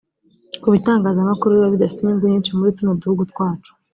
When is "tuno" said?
2.77-2.91